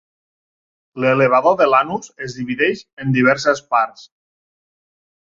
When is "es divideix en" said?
2.29-3.17